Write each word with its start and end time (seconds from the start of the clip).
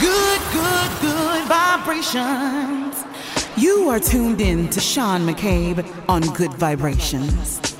Good, 0.00 0.40
good, 0.52 0.90
good 1.00 1.44
vibrations. 1.46 3.04
You 3.56 3.88
are 3.90 4.00
tuned 4.00 4.40
in 4.40 4.68
to 4.70 4.80
Sean 4.80 5.20
McCabe 5.20 5.86
on 6.08 6.22
Good 6.34 6.52
Vibrations. 6.54 7.73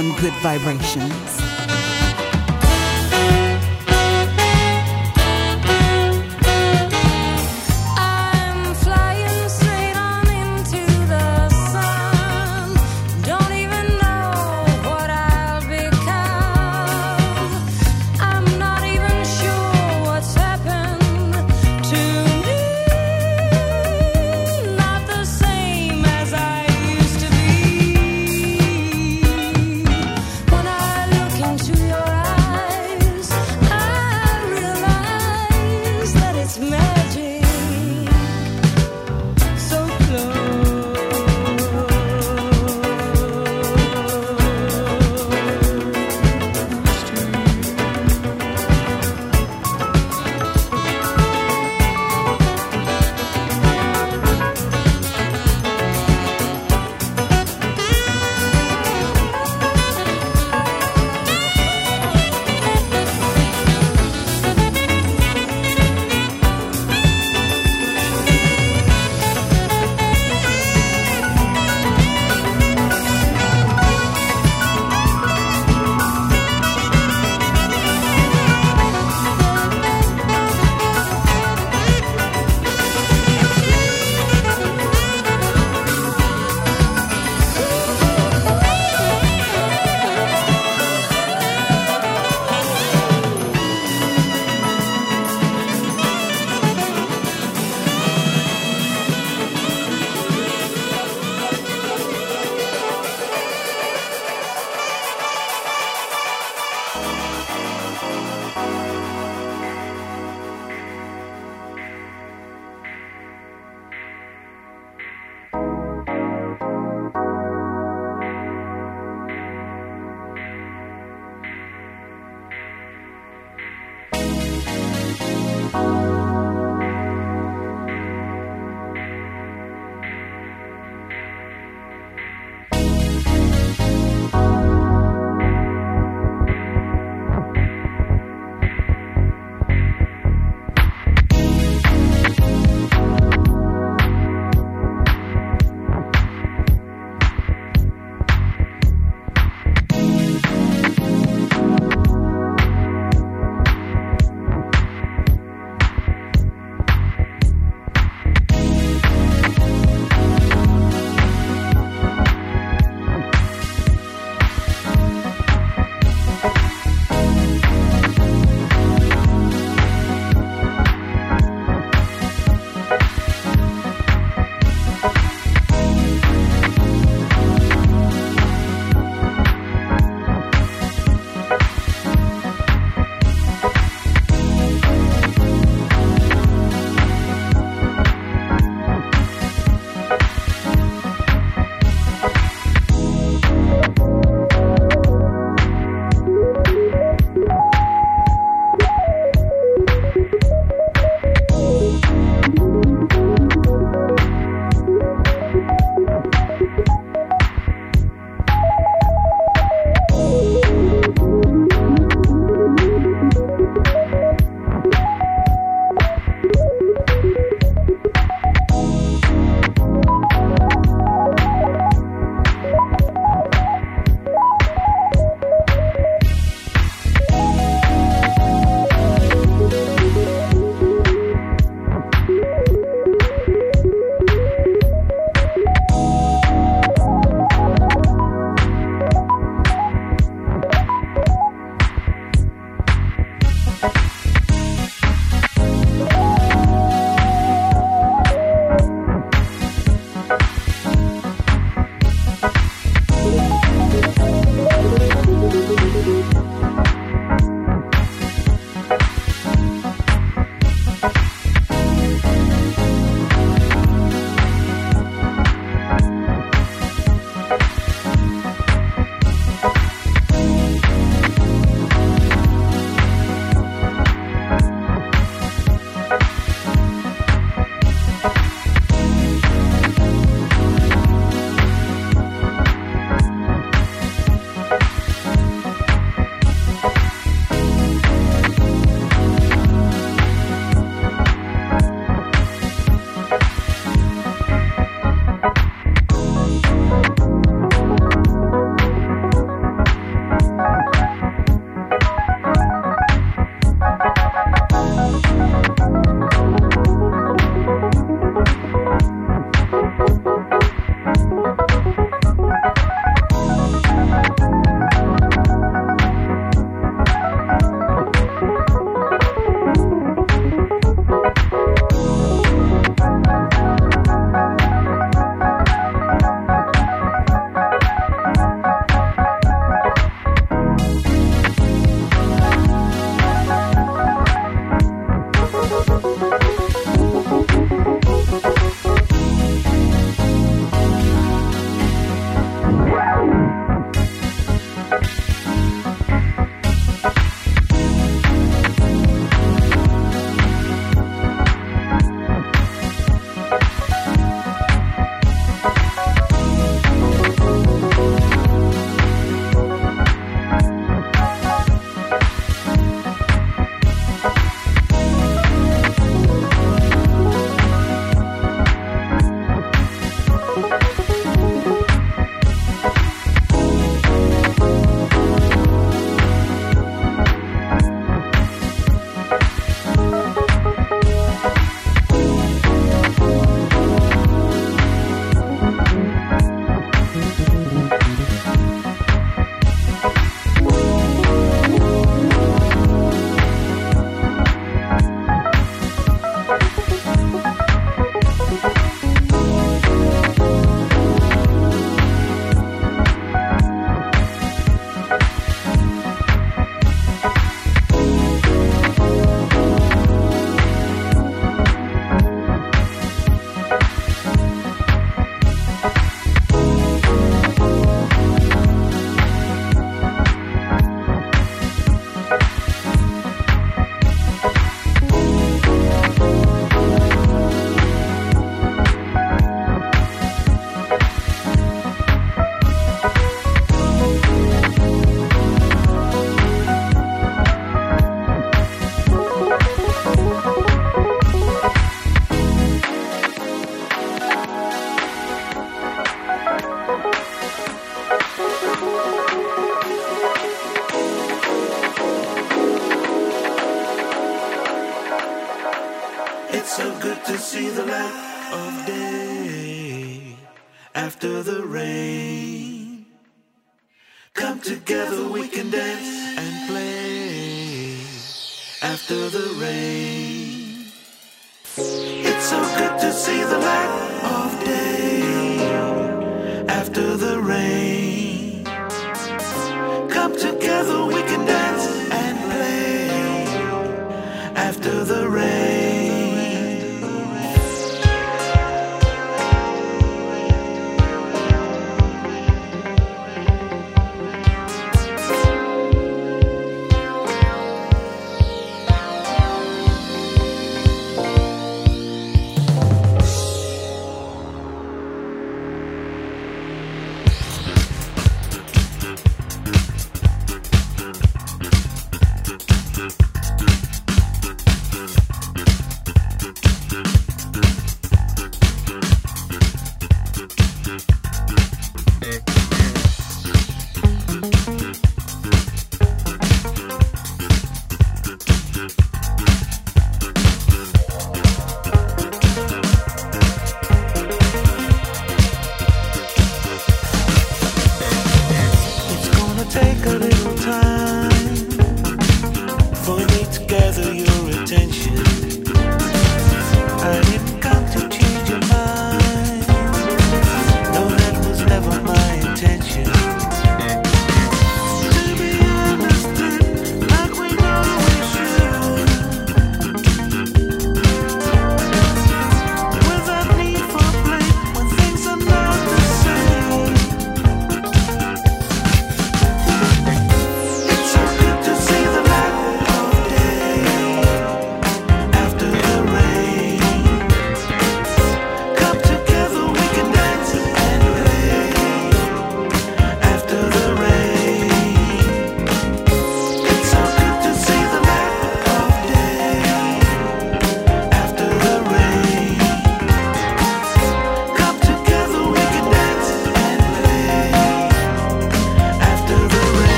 On 0.00 0.16
Good 0.16 0.32
Vibrations. 0.40 1.39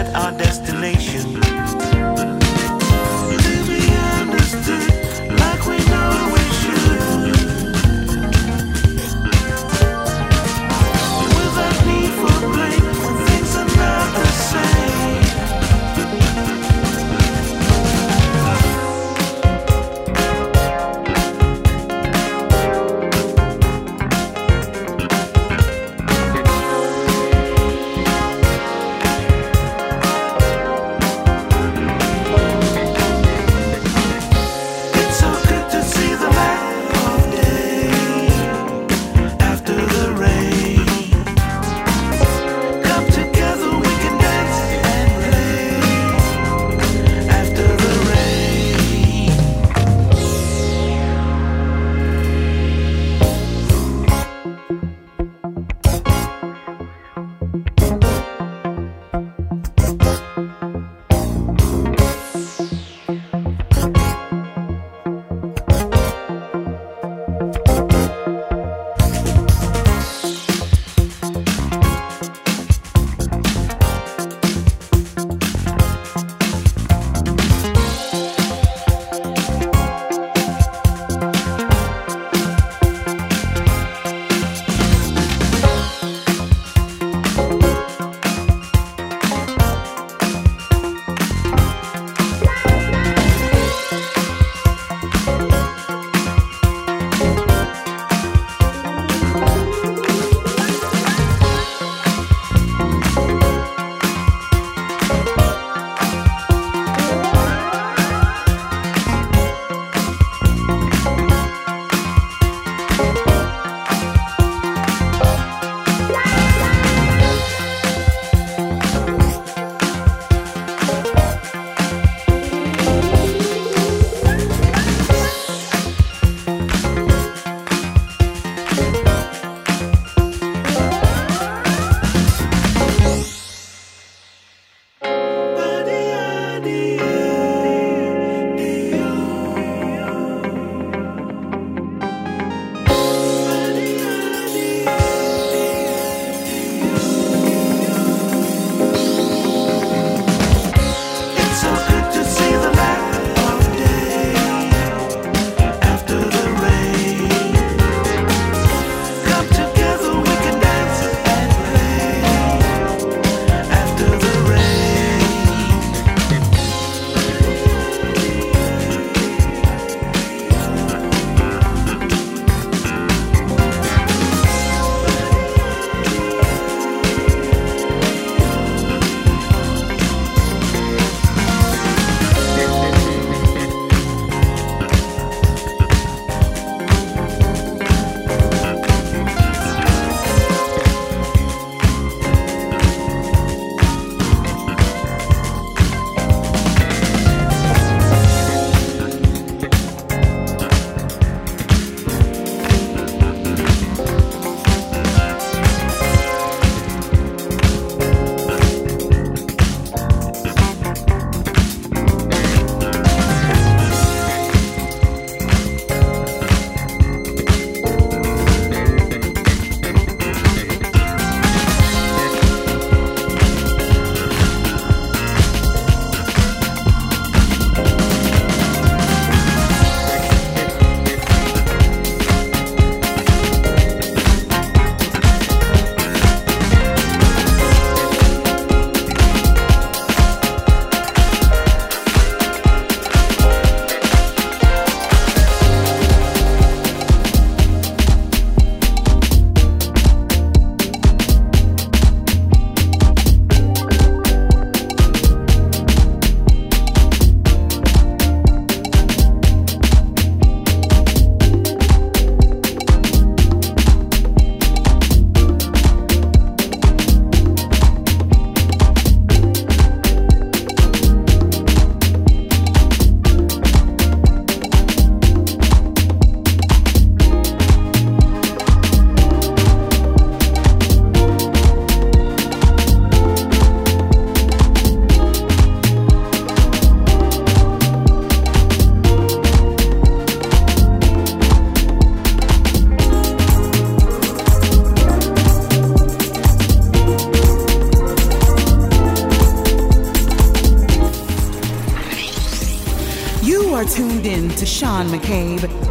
Reset 0.00 0.14
our 0.14 0.32
destination. 0.32 1.49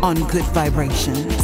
On 0.10 0.16
Good 0.28 0.46
Vibrations. 0.56 1.39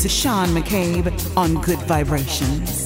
To 0.00 0.08
Sean 0.08 0.48
McCabe 0.50 1.36
on 1.36 1.54
Good 1.62 1.80
Vibrations. 1.80 2.77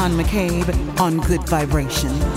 Sean 0.00 0.12
McCabe 0.12 0.98
on 0.98 1.18
Good 1.18 1.46
Vibrations. 1.46 2.29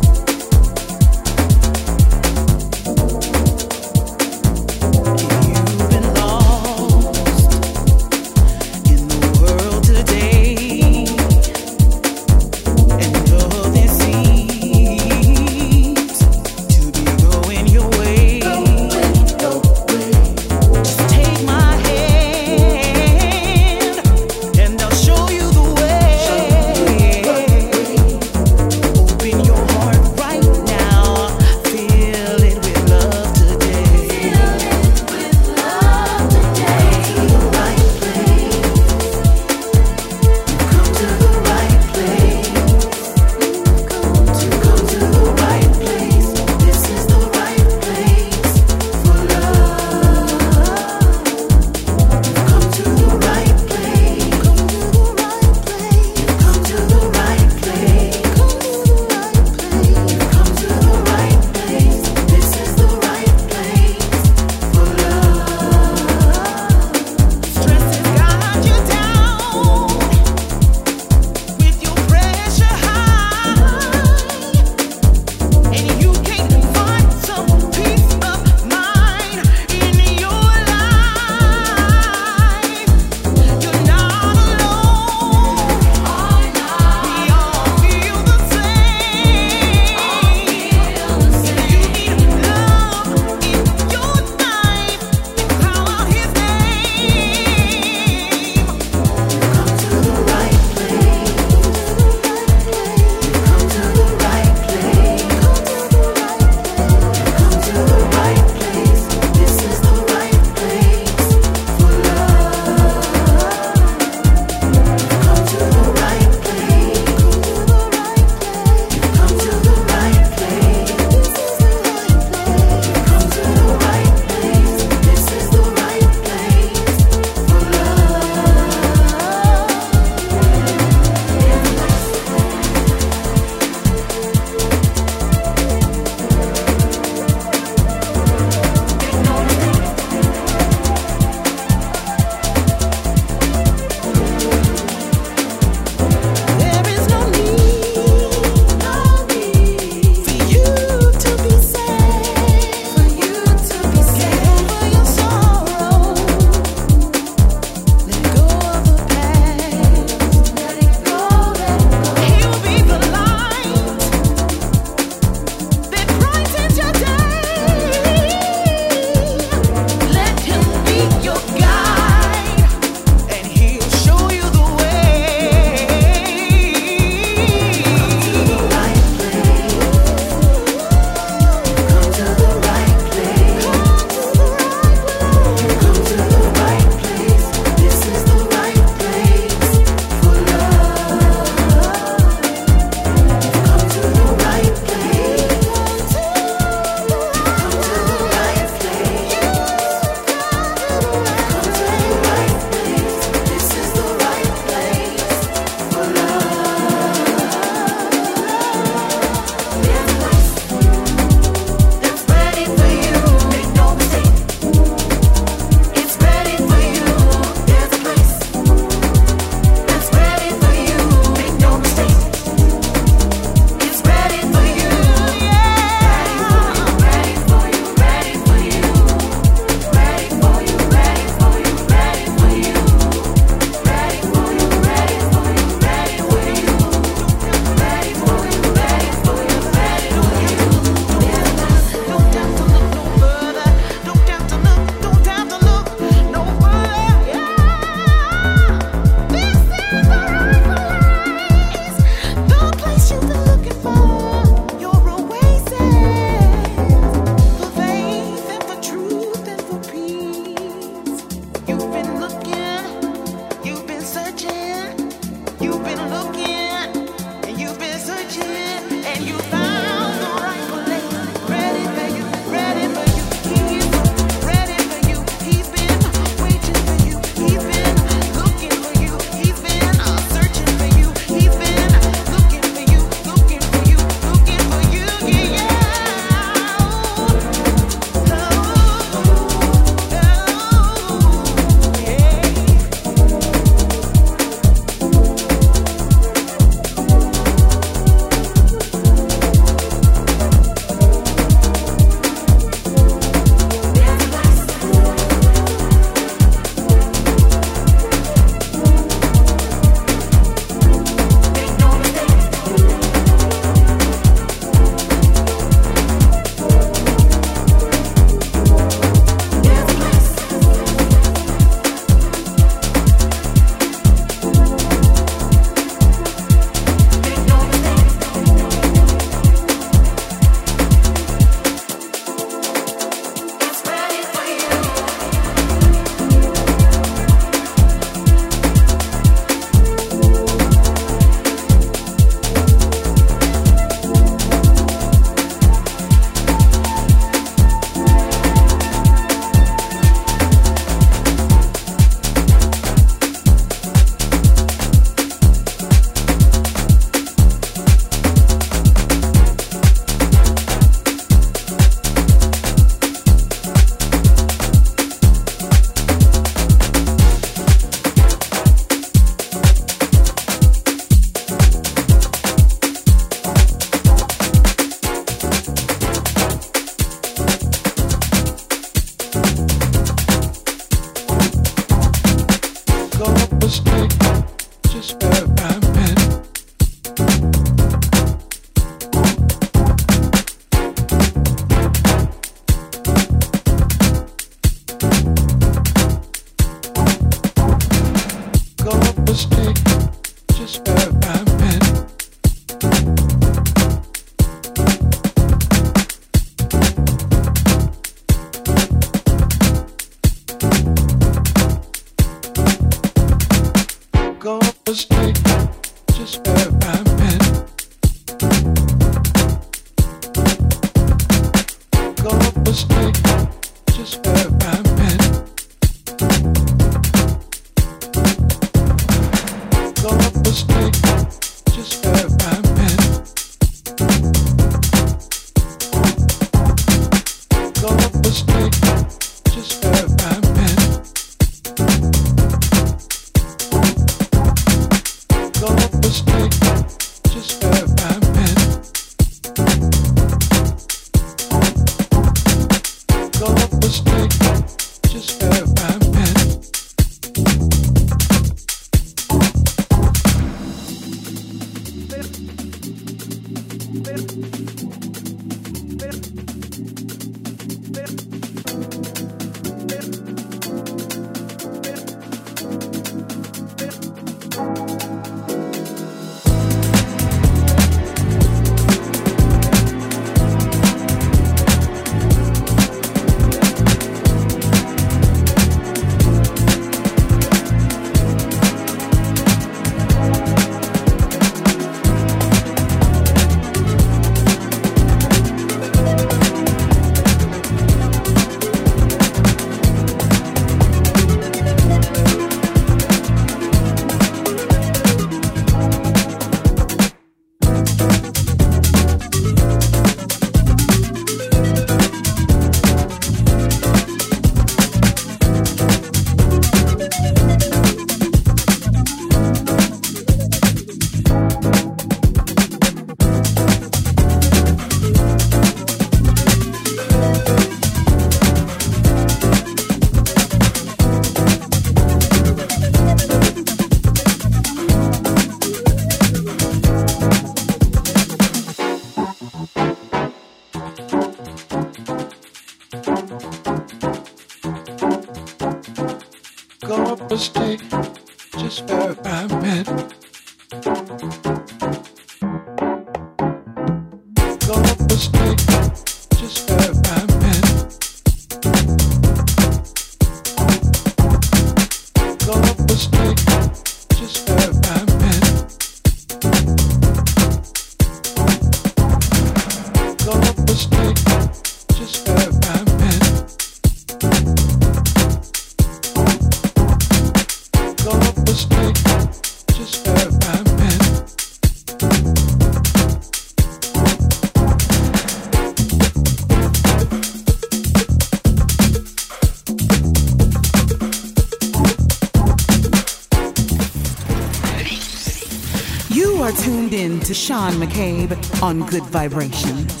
Sean 597.61 597.73
McCabe 597.73 598.63
on 598.63 598.79
Good 598.87 599.03
Vibrations. 599.03 600.00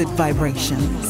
Good 0.00 0.16
Vibrations. 0.16 1.09